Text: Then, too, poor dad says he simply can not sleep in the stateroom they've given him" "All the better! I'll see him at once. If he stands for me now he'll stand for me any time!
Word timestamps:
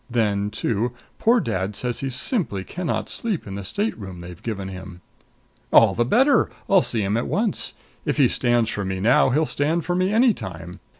Then, 0.09 0.49
too, 0.49 0.93
poor 1.19 1.39
dad 1.39 1.75
says 1.75 1.99
he 1.99 2.09
simply 2.09 2.63
can 2.63 2.87
not 2.87 3.07
sleep 3.07 3.45
in 3.45 3.53
the 3.53 3.63
stateroom 3.63 4.19
they've 4.19 4.41
given 4.41 4.67
him" 4.67 5.01
"All 5.71 5.93
the 5.93 6.03
better! 6.05 6.49
I'll 6.67 6.81
see 6.81 7.03
him 7.03 7.17
at 7.17 7.27
once. 7.27 7.73
If 8.03 8.17
he 8.17 8.27
stands 8.27 8.71
for 8.71 8.83
me 8.83 8.99
now 8.99 9.29
he'll 9.29 9.45
stand 9.45 9.85
for 9.85 9.93
me 9.93 10.11
any 10.11 10.33
time! 10.33 10.79